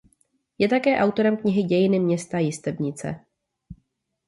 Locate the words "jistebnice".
2.39-3.19